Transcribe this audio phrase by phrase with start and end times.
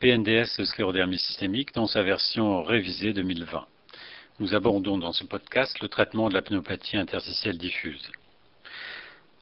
[0.00, 3.66] PNDS sclérodermie systémique dans sa version révisée 2020.
[4.38, 8.10] Nous abordons dans ce podcast le traitement de la pneumopathie interstitielle diffuse.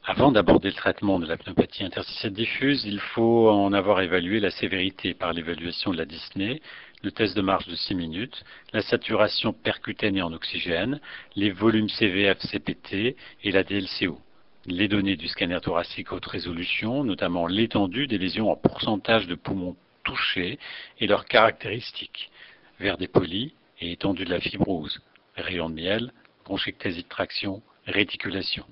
[0.09, 4.51] Avant d'aborder le traitement de la pneumopathie interstitielle diffuse, il faut en avoir évalué la
[4.51, 6.61] sévérité par l'évaluation de la dyspnée,
[7.03, 11.01] le test de marche de 6 minutes, la saturation percutanée en oxygène,
[11.35, 14.17] les volumes CVF-CPT et la DLCO
[14.65, 19.75] les données du scanner thoracique haute résolution, notamment l'étendue des lésions en pourcentage de poumons
[20.03, 20.57] touchés
[20.99, 22.31] et leurs caractéristiques,
[22.79, 25.01] vers des polis et étendue de la fibrose,
[25.35, 26.13] rayon de miel,
[26.45, 28.65] bronchectasie de traction, réticulation.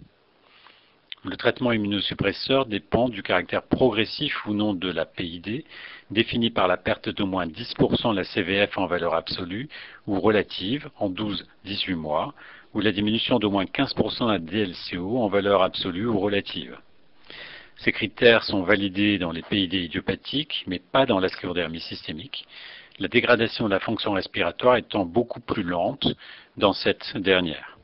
[1.27, 5.65] Le traitement immunosuppresseur dépend du caractère progressif ou non de la PID,
[6.11, 9.67] défini par la perte d'au moins 10% de la CVF en valeur absolue
[10.05, 12.35] ou relative en 12-18 mois,
[12.75, 16.77] ou la diminution d'au moins 15% de la DLCO en valeur absolue ou relative.
[17.77, 22.45] Ces critères sont validés dans les PID idiopathiques, mais pas dans la sclérodermie systémique,
[22.99, 26.07] la dégradation de la fonction respiratoire étant beaucoup plus lente
[26.55, 27.74] dans cette dernière.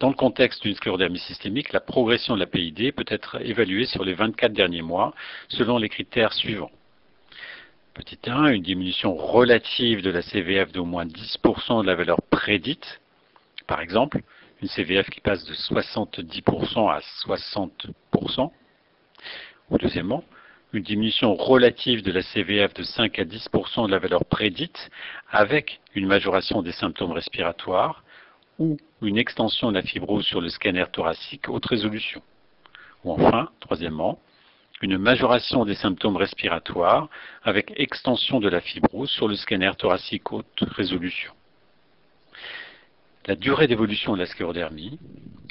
[0.00, 4.04] Dans le contexte d'une sclérodermie systémique, la progression de la PID peut être évaluée sur
[4.04, 5.12] les 24 derniers mois
[5.48, 6.70] selon les critères suivants.
[7.94, 13.00] Petit 1, une diminution relative de la CVF d'au moins 10% de la valeur prédite.
[13.66, 14.20] Par exemple,
[14.62, 18.52] une CVF qui passe de 70% à 60%.
[19.70, 20.22] Ou deuxièmement,
[20.72, 24.90] une diminution relative de la CVF de 5 à 10% de la valeur prédite
[25.28, 28.04] avec une majoration des symptômes respiratoires
[28.60, 32.22] ou une extension de la fibrose sur le scanner thoracique haute résolution.
[33.04, 34.18] Ou enfin, troisièmement,
[34.82, 37.08] une majoration des symptômes respiratoires
[37.42, 41.32] avec extension de la fibrose sur le scanner thoracique haute résolution.
[43.26, 44.98] La durée d'évolution de la sclérodermie,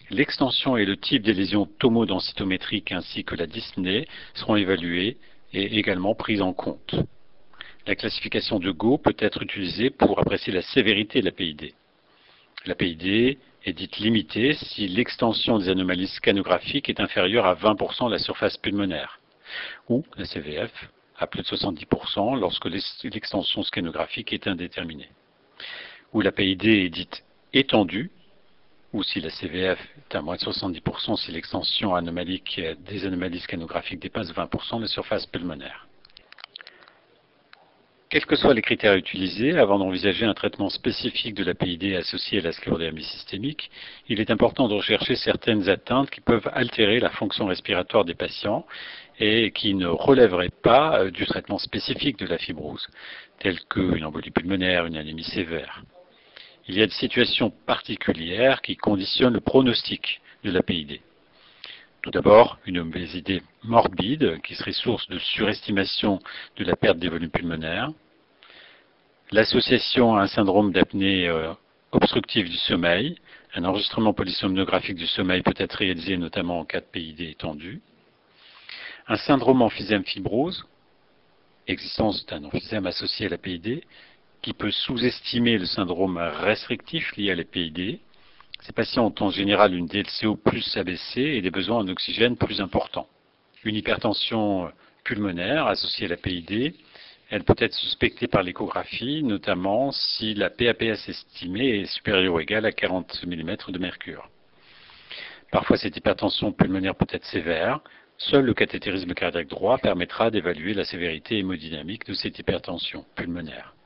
[0.10, 5.18] l'extension et le type des lésions tomodensitométriques ainsi que la dyspnée seront évalués
[5.54, 6.96] et également pris en compte.
[7.86, 11.74] La classification de Go peut être utilisée pour apprécier la sévérité de la PID.
[12.66, 18.12] La PID est dite limitée si l'extension des anomalies scanographiques est inférieure à 20% de
[18.12, 19.20] la surface pulmonaire,
[19.90, 20.72] ou la CVF
[21.18, 25.10] à plus de 70% lorsque l'extension scanographique est indéterminée,
[26.14, 27.24] ou la PID est dite
[27.54, 28.12] étendue,
[28.94, 34.00] ou si la CVF est à moins de 70% si l'extension anomalique des anomalies scanographiques
[34.00, 35.87] dépasse 20% de la surface pulmonaire.
[38.10, 42.40] Quels que soient les critères utilisés, avant d'envisager un traitement spécifique de la PID associé
[42.40, 43.70] à la sclérodermie systémique,
[44.08, 48.66] il est important de rechercher certaines atteintes qui peuvent altérer la fonction respiratoire des patients
[49.20, 52.88] et qui ne relèveraient pas euh, du traitement spécifique de la fibrose,
[53.40, 55.84] telles qu'une embolie pulmonaire, une anémie sévère
[56.68, 61.00] il y a des situations particulières qui conditionnent le pronostic de la PID.
[62.08, 66.22] Tout d'abord, une obésité morbide qui serait source de surestimation
[66.56, 67.90] de la perte des volumes pulmonaires,
[69.32, 71.52] l'association à un syndrome d'apnée euh,
[71.92, 73.18] obstructive du sommeil,
[73.56, 77.82] un enregistrement polysomnographique du sommeil peut être réalisé notamment en cas de PID étendu,
[79.10, 80.66] un syndrome emphysème fibrose,
[81.68, 83.84] existence d'un emphysème associé à la PID,
[84.42, 88.00] qui peut sous-estimer le syndrome restrictif lié à l'EPID.
[88.62, 92.60] Ces patients ont en général une DLCO plus abaissée et des besoins en oxygène plus
[92.60, 93.08] importants.
[93.64, 94.72] Une hypertension
[95.04, 96.74] pulmonaire associée à la PID,
[97.30, 102.66] elle peut être suspectée par l'échographie, notamment si la PAPS estimée est supérieure ou égale
[102.66, 104.30] à 40 mm de mercure.
[105.52, 107.80] Parfois, cette hypertension pulmonaire peut être sévère.
[108.18, 113.77] Seul le cathétérisme cardiaque droit permettra d'évaluer la sévérité hémodynamique de cette hypertension pulmonaire.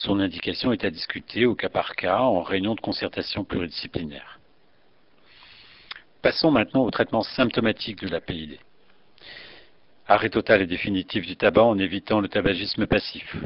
[0.00, 4.40] Son indication est à discuter au cas par cas en réunion de concertation pluridisciplinaire.
[6.22, 8.58] Passons maintenant au traitement symptomatique de la PID.
[10.06, 13.36] Arrêt total et définitif du tabac en évitant le tabagisme passif.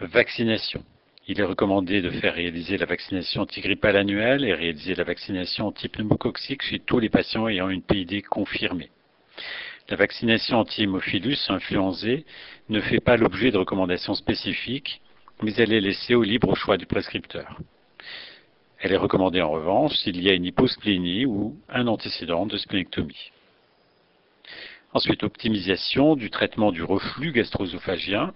[0.00, 0.82] Vaccination.
[1.28, 6.62] Il est recommandé de faire réaliser la vaccination antigrippale annuelle et réaliser la vaccination antipneumococcique
[6.62, 8.90] chez tous les patients ayant une PID confirmée.
[9.88, 12.24] La vaccination anti-hémophilus influenzae
[12.68, 15.00] ne fait pas l'objet de recommandations spécifiques
[15.42, 17.58] mais elle est laissée au libre choix du prescripteur.
[18.78, 23.30] Elle est recommandée en revanche s'il y a une hyposplénie ou un antécédent de splénectomie.
[24.92, 28.32] Ensuite, optimisation du traitement du reflux gastro-œsophagien.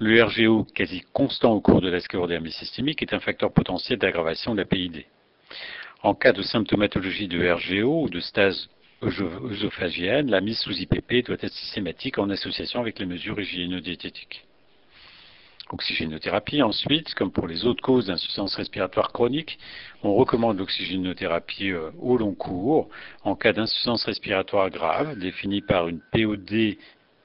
[0.00, 4.52] Le RGO quasi constant au cours de la sclérodermie systémique est un facteur potentiel d'aggravation
[4.52, 5.04] de la PID.
[6.02, 8.68] En cas de symptomatologie de RGO ou de stase
[9.02, 14.44] œsophagienne, la mise sous IPP doit être systématique en association avec les mesures hygiéno-diététiques.
[15.70, 16.62] Oxygénothérapie.
[16.62, 19.58] Ensuite, comme pour les autres causes d'insuffisance respiratoire chronique,
[20.02, 22.88] on recommande l'oxygénothérapie euh, au long cours
[23.22, 26.76] en cas d'insuffisance respiratoire grave, définie par une POD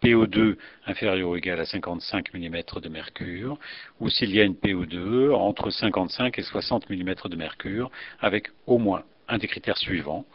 [0.02, 0.56] PO2
[0.86, 3.58] inférieure ou égale à 55 mm de mercure,
[4.00, 8.78] ou s'il y a une PO2 entre 55 et 60 mm de mercure, avec au
[8.78, 10.26] moins un des critères suivants,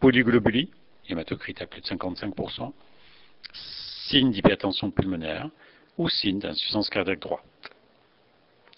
[0.00, 0.70] polyglobulie,
[1.08, 2.72] hématocrite à plus de 55%,
[4.08, 5.48] signe d'hypertension pulmonaire
[5.98, 7.42] ou signe d'insuffisance cardiaque droite.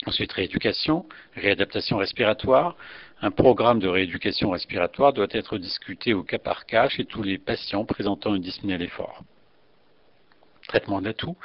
[0.07, 2.75] Ensuite, rééducation, réadaptation respiratoire.
[3.21, 7.37] Un programme de rééducation respiratoire doit être discuté au cas par cas chez tous les
[7.37, 9.23] patients présentant une dyspnée à l'effort
[10.71, 11.37] traitement de la toux.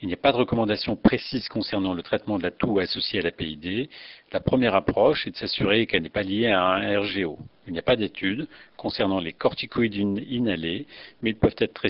[0.00, 3.22] Il n'y a pas de recommandation précise concernant le traitement de la toux associé à
[3.22, 3.88] la PID.
[4.32, 7.38] La première approche est de s'assurer qu'elle n'est pas liée à un RGO.
[7.66, 8.46] Il n'y a pas d'études
[8.76, 10.86] concernant les corticoïdes inhalés,
[11.22, 11.88] mais ils peuvent être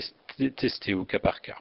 [0.55, 1.57] testés au cas par cas.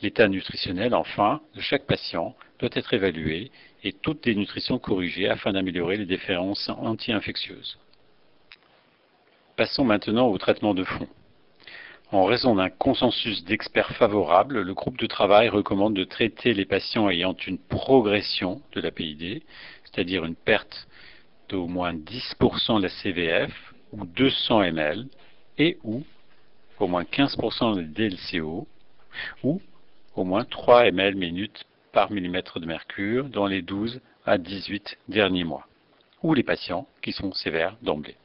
[0.00, 3.50] L'état nutritionnel, enfin, de chaque patient doit être évalué
[3.84, 7.78] et toutes les nutritions corrigées afin d'améliorer les déférences anti-infectieuses.
[9.56, 11.08] Passons maintenant au traitement de fond.
[12.10, 17.08] En raison d'un consensus d'experts favorables, le groupe de travail recommande de traiter les patients
[17.08, 19.42] ayant une progression de la PID,
[19.84, 20.86] c'est-à-dire une perte
[21.48, 25.06] d'au moins 10% de la CVF ou 200 ml,
[25.58, 26.04] et ou
[26.80, 28.66] au moins 15% de DLCO,
[29.42, 29.60] ou
[30.14, 35.44] au moins 3 ml minutes par millimètre de mercure dans les 12 à 18 derniers
[35.44, 35.66] mois,
[36.22, 38.16] ou les patients qui sont sévères d'emblée.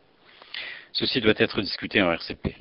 [0.93, 2.55] Ceci doit être discuté en RCP.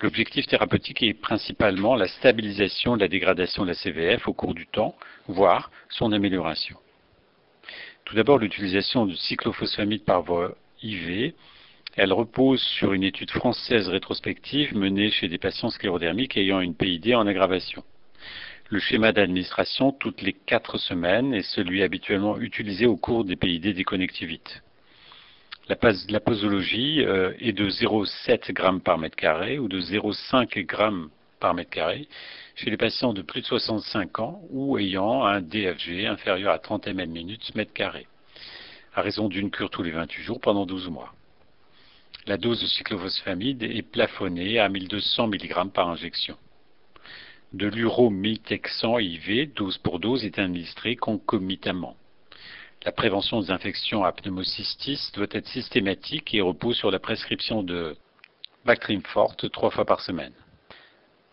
[0.00, 4.66] L'objectif thérapeutique est principalement la stabilisation de la dégradation de la CVF au cours du
[4.66, 4.94] temps,
[5.28, 6.76] voire son amélioration.
[8.04, 11.32] Tout d'abord, l'utilisation de cyclophosphamide par voie IV.
[11.96, 17.14] Elle repose sur une étude française rétrospective menée chez des patients sclérodermiques ayant une PID
[17.14, 17.84] en aggravation.
[18.68, 23.74] Le schéma d'administration toutes les quatre semaines est celui habituellement utilisé au cours des PID
[23.74, 24.64] déconnectivites.
[25.68, 30.66] La, posologie euh, est de 0,7 g par mètre carré ou de 0,5 g
[31.38, 32.08] par mètre carré
[32.56, 36.88] chez les patients de plus de 65 ans ou ayant un DFG inférieur à 30
[36.88, 38.08] ml minutes mètre carré,
[38.96, 41.14] à raison d'une cure tous les 28 jours pendant 12 mois.
[42.26, 46.38] La dose de cyclophosphamide est plafonnée à 1200 mg par injection.
[47.52, 51.98] De l'uromiltexan IV, dose pour dose, est administré concomitamment.
[52.86, 57.94] La prévention des infections à pneumocystis doit être systématique et repose sur la prescription de
[58.64, 60.32] Bactrim forte trois fois par semaine.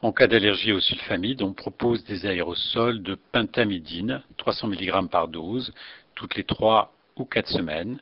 [0.01, 5.73] En cas d'allergie au sulfamide, on propose des aérosols de pentamidine, 300 mg par dose,
[6.15, 8.01] toutes les trois ou quatre semaines,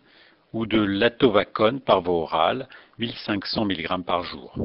[0.54, 2.68] ou de l'atovacone par voie orale,
[2.98, 4.56] 1500 mg par jour.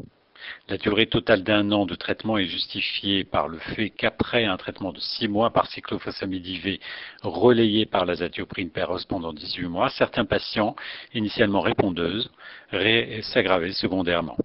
[0.67, 4.91] La durée totale d'un an de traitement est justifiée par le fait qu'après un traitement
[4.91, 6.79] de 6 mois par cyclophosphamide
[7.23, 10.75] relayé par l'azatioprine peros pendant 18 mois, certains patients,
[11.13, 12.31] initialement répondeuses,
[12.71, 14.37] s'aggravaient secondairement.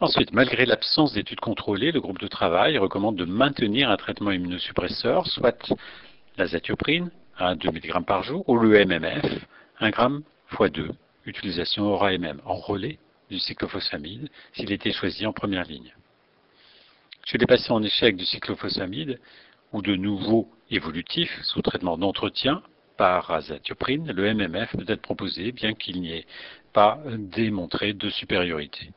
[0.00, 5.26] Ensuite, malgré l'absence d'études contrôlées, le groupe de travail recommande de maintenir un traitement immunosuppresseur,
[5.26, 5.72] soit
[6.36, 9.24] l'azatioprine, à 2 mg par jour, ou le MMF,
[9.80, 10.24] 1 g
[10.60, 10.90] x 2,
[11.26, 12.98] utilisation aura-MM, en relais
[13.30, 15.94] du cyclophosphamide s'il était choisi en première ligne.
[17.24, 19.20] Chez les patients en échec du cyclophosphamide
[19.72, 22.62] ou de nouveaux évolutifs sous traitement d'entretien
[22.96, 26.26] par azatioprine, le MMF peut être proposé bien qu'il n'y ait
[26.72, 28.90] pas démontré de supériorité.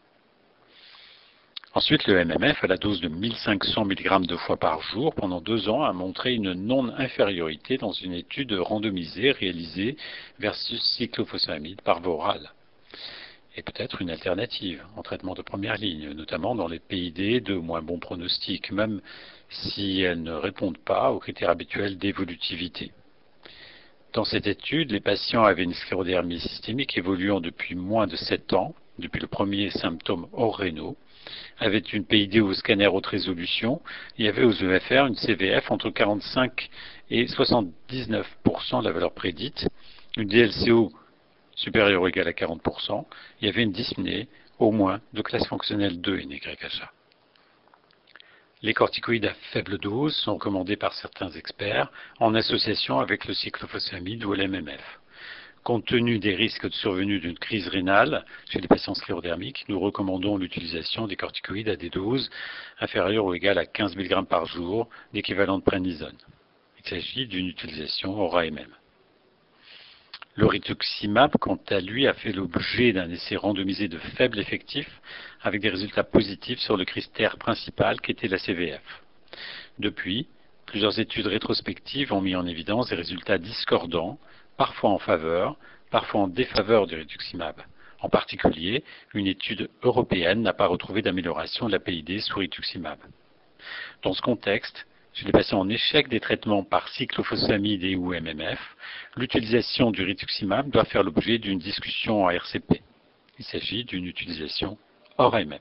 [1.74, 5.70] Ensuite, le MMF, à la dose de 1500 mg deux fois par jour pendant deux
[5.70, 9.96] ans, a montré une non-infériorité dans une étude randomisée réalisée
[10.38, 12.52] versus cyclophosphamide par voie orale
[13.56, 17.82] et peut-être une alternative en traitement de première ligne, notamment dans les PID de moins
[17.82, 19.02] bon pronostic, même
[19.50, 22.92] si elles ne répondent pas aux critères habituels d'évolutivité.
[24.14, 28.74] Dans cette étude, les patients avaient une sclérodermie systémique évoluant depuis moins de 7 ans,
[29.00, 30.98] depuis le premier symptôme hors rénaux,
[31.60, 33.82] avaient une PID au scanner haute résolution
[34.18, 36.70] et avaient aux EFR une CVF entre 45
[37.10, 39.68] et 79% de la valeur prédite,
[40.18, 40.92] une DLCO
[41.56, 43.06] supérieur ou égal à 40%,
[43.40, 44.28] il y avait une dyspnée
[44.60, 46.92] au moins de classe fonctionnelle 2 NYHA.
[48.64, 54.24] Les corticoïdes à faible dose sont recommandés par certains experts en association avec le cyclophosphamide
[54.24, 55.01] ou l'MMF.
[55.64, 60.36] Compte tenu des risques de survenue d'une crise rénale chez les patients sclérodermiques, nous recommandons
[60.36, 62.32] l'utilisation des corticoïdes à des doses
[62.80, 66.18] inférieures ou égales à 15 mg par jour d'équivalent de prénisone.
[66.80, 68.76] Il s'agit d'une utilisation aura-MM.
[70.34, 74.88] Le rituximab, quant à lui, a fait l'objet d'un essai randomisé de faible effectif
[75.42, 78.82] avec des résultats positifs sur le critère principal qui était la CVF.
[79.78, 80.28] Depuis,
[80.72, 84.18] plusieurs études rétrospectives ont mis en évidence des résultats discordants,
[84.56, 85.58] parfois en faveur,
[85.90, 87.62] parfois en défaveur du rituximab.
[88.00, 92.98] En particulier, une étude européenne n'a pas retrouvé d'amélioration de la PID sous rituximab.
[94.02, 98.78] Dans ce contexte, chez les patients en échec des traitements par cyclophosphamide et ou MMF,
[99.18, 102.82] l'utilisation du rituximab doit faire l'objet d'une discussion en RCP.
[103.40, 104.78] Il s'agit d'une utilisation
[105.18, 105.60] hors MM.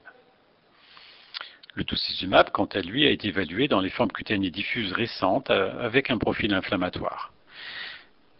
[1.74, 5.84] Le tocilizumab, quant à lui, a été évalué dans les formes cutanées diffuses récentes euh,
[5.84, 7.32] avec un profil inflammatoire.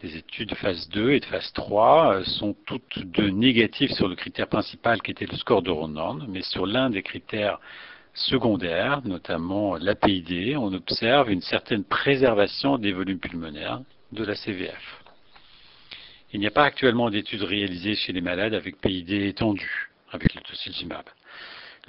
[0.03, 4.09] Les études de phase 2 et de phase 3 euh, sont toutes deux négatives sur
[4.09, 7.59] le critère principal qui était le score de Ronan, mais sur l'un des critères
[8.13, 15.03] secondaires, notamment l'APID, on observe une certaine préservation des volumes pulmonaires de la CVF.
[16.33, 20.41] Il n'y a pas actuellement d'études réalisées chez les malades avec PID étendu, avec le
[20.41, 21.05] tocilizumab.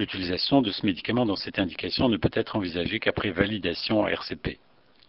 [0.02, 4.59] L'utilisation de ce médicament dans cette indication ne peut être envisagée qu'après validation RCP.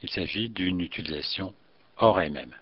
[0.03, 1.55] Il s'agit d'une utilisation
[1.97, 2.53] hors MM.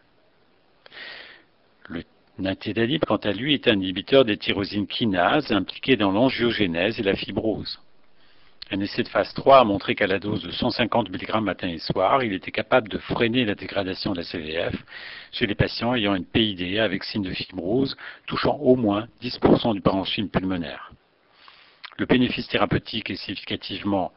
[1.89, 2.03] Le
[2.39, 7.17] nintédanib, quant à lui, est un inhibiteur des tyrosines kinases impliquées dans l'angiogénèse et la
[7.17, 7.81] fibrose.
[8.71, 11.79] Un essai de phase 3 a montré qu'à la dose de 150 mg matin et
[11.79, 14.75] soir, il était capable de freiner la dégradation de la CVF
[15.33, 19.81] chez les patients ayant une PID avec signe de fibrose touchant au moins 10% du
[19.81, 20.93] parenchyme pulmonaire.
[21.97, 24.11] Le bénéfice thérapeutique est significativement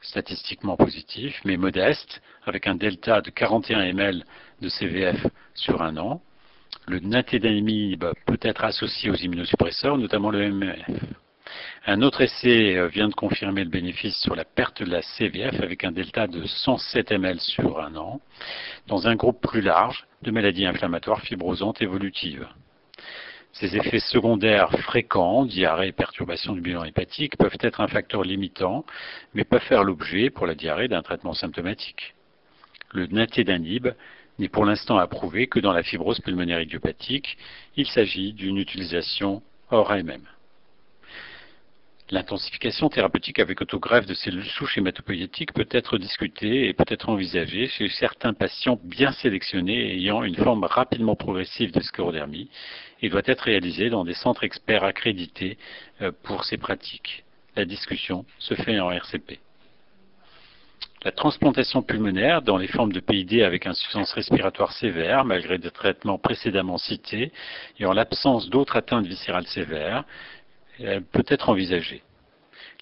[0.00, 4.24] statistiquement positif, mais modeste, avec un delta de 41 ml
[4.60, 6.20] de CVF sur un an.
[6.86, 10.88] Le natédanimib peut être associé aux immunosuppresseurs, notamment le MF.
[11.86, 15.60] Un autre essai euh, vient de confirmer le bénéfice sur la perte de la CVF
[15.60, 18.20] avec un delta de 107 ml sur un an,
[18.86, 22.46] dans un groupe plus large de maladies inflammatoires fibrosantes évolutives.
[23.52, 28.84] Ces effets secondaires fréquents, diarrhée et perturbation du bilan hépatique, peuvent être un facteur limitant,
[29.34, 32.14] mais peuvent faire l'objet, pour la diarrhée, d'un traitement symptomatique.
[32.92, 33.88] Le natédanib
[34.38, 37.36] n'est pour l'instant approuvé que dans la fibrose pulmonaire idiopathique.
[37.76, 40.22] Il s'agit d'une utilisation hors AMM.
[42.12, 47.68] L'intensification thérapeutique avec autogreffe de cellules souches hématopoïétiques peut être discutée et peut être envisagée
[47.68, 52.50] chez certains patients bien sélectionnés ayant une forme rapidement progressive de sclérodermie
[53.00, 55.56] et doit être réalisée dans des centres experts accrédités
[56.02, 57.24] euh, pour ces pratiques.
[57.56, 59.40] La discussion se fait en RCP.
[61.04, 66.18] La transplantation pulmonaire dans les formes de PID avec insuffisance respiratoire sévère, malgré des traitements
[66.18, 67.32] précédemment cités,
[67.80, 70.04] et en l'absence d'autres atteintes viscérales sévères,
[70.78, 72.02] peut être envisagée.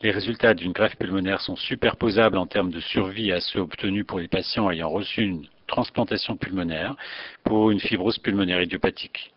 [0.02, 4.18] Les résultats d'une greffe pulmonaire sont superposables en termes de survie à ceux obtenus pour
[4.18, 6.96] les patients ayant reçu une transplantation pulmonaire
[7.44, 9.32] pour une fibrose pulmonaire idiopathique.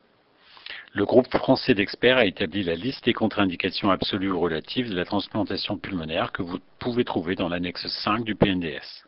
[0.94, 5.06] Le groupe français d'experts a établi la liste des contre-indications absolues ou relatives de la
[5.06, 9.04] transplantation pulmonaire que vous pouvez trouver dans l'annexe 5 du PNDS.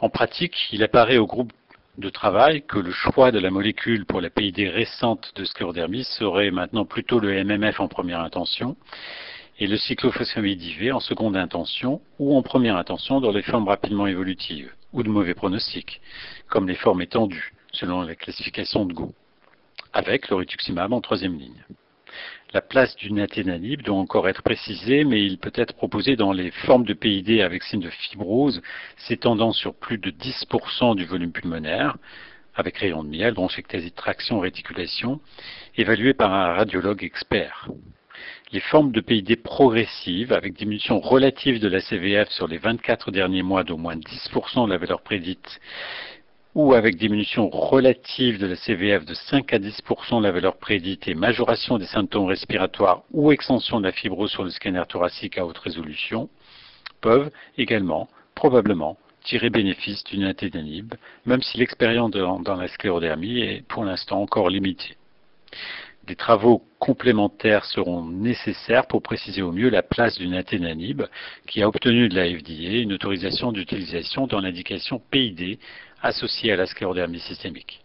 [0.00, 1.52] En pratique, il apparaît au groupe
[2.00, 6.50] de travail que le choix de la molécule pour la PID récente de sclérodermie serait
[6.50, 8.76] maintenant plutôt le MMF en première intention
[9.58, 14.06] et le cyclophosphamide IV en seconde intention ou en première intention dans les formes rapidement
[14.06, 16.00] évolutives ou de mauvais pronostics,
[16.48, 19.14] comme les formes étendues selon la classification de Go,
[19.92, 21.64] avec le rituximab en troisième ligne.
[22.52, 26.50] La place du naténanib doit encore être précisée, mais il peut être proposé dans les
[26.50, 28.60] formes de PID avec signe de fibrose
[28.96, 31.96] s'étendant sur plus de 10% du volume pulmonaire,
[32.56, 35.20] avec rayon de miel, bronchectasie de traction, réticulation,
[35.76, 37.68] évalué par un radiologue expert.
[38.52, 43.44] Les formes de PID progressives, avec diminution relative de la CVF sur les 24 derniers
[43.44, 45.60] mois d'au moins 10% de la valeur prédite,
[46.54, 51.06] ou avec diminution relative de la CVF de 5 à 10% de la valeur prédite
[51.06, 55.46] et majoration des symptômes respiratoires ou extension de la fibrose sur le scanner thoracique à
[55.46, 56.28] haute résolution,
[57.00, 60.94] peuvent également, probablement, tirer bénéfice d'une intédanib,
[61.26, 64.96] même si l'expérience dans la sclérodermie est pour l'instant encore limitée.
[66.06, 71.02] Des travaux complémentaires seront nécessaires pour préciser au mieux la place d'une naténanib
[71.46, 75.58] qui a obtenu de la FDA une autorisation d'utilisation dans l'indication PID
[76.02, 77.82] associée à la sclérodermie systémique.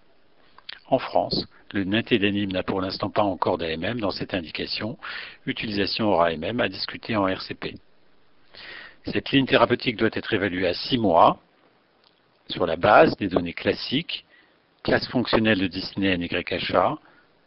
[0.88, 4.98] En France, le naténanib n'a pour l'instant pas encore d'AMM dans cette indication,
[5.46, 7.76] utilisation hors AMM à discuter en RCP.
[9.06, 11.40] Cette ligne thérapeutique doit être évaluée à 6 mois
[12.48, 14.26] sur la base des données classiques,
[14.84, 16.98] classe fonctionnelle de Disney NYHA,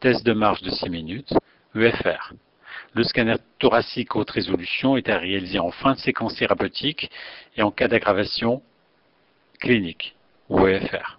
[0.01, 1.33] test de marche de 6 minutes,
[1.75, 2.33] EFR.
[2.95, 7.11] Le scanner thoracique haute résolution est à réaliser en fin de séquence thérapeutique
[7.57, 8.63] et en cas d'aggravation
[9.61, 10.17] clinique
[10.49, 11.19] ou EFR.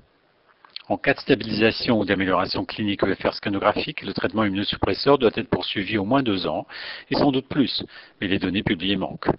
[0.88, 6.00] En cas de stabilisation ou d'amélioration clinique EFR scanographique, le traitement immunosuppresseur doit être poursuivi
[6.00, 6.65] au moins deux ans,
[7.12, 7.86] et sans doute plus,
[8.19, 9.29] mais les données publiées manquent.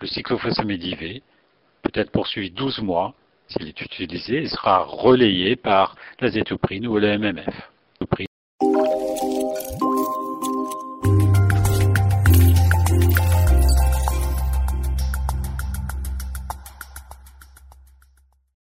[0.00, 1.22] Le cyclophosphamide
[1.82, 3.14] peut être poursuivi 12 mois
[3.46, 7.70] s'il est utilisé et sera relayé par l'azétoprine ou le MMF.